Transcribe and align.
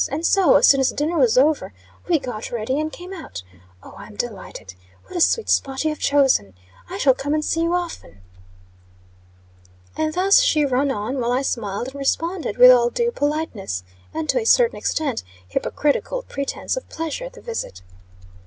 And 0.11 0.25
so, 0.25 0.55
as 0.55 0.67
soon 0.67 0.79
as 0.79 0.89
dinner 0.89 1.15
was 1.15 1.37
over, 1.37 1.73
we 2.07 2.17
got 2.17 2.49
ready 2.49 2.79
and 2.79 2.91
came 2.91 3.13
out. 3.13 3.43
Oh, 3.83 3.93
I'm 3.97 4.15
delighted! 4.15 4.73
What 5.05 5.15
a 5.15 5.21
sweet 5.21 5.47
spot 5.47 5.83
you 5.83 5.91
have 5.91 5.99
chosen. 5.99 6.55
I 6.89 6.97
shall 6.97 7.13
come 7.13 7.35
and 7.35 7.45
see 7.45 7.61
you 7.61 7.75
often." 7.75 8.19
And 9.95 10.11
thus 10.15 10.41
she 10.41 10.65
ran 10.65 10.89
on, 10.89 11.19
while 11.19 11.31
I 11.31 11.43
smiled, 11.43 11.89
and 11.89 11.95
responded 11.97 12.57
with 12.57 12.71
all 12.71 12.89
due 12.89 13.11
politeness, 13.11 13.83
and 14.11 14.27
to 14.29 14.41
a 14.41 14.45
certain 14.45 14.75
extent, 14.77 15.21
hypocritical 15.47 16.23
pretence 16.23 16.75
of 16.75 16.89
pleasure 16.89 17.25
at 17.25 17.33
the 17.33 17.41
visit. 17.41 17.83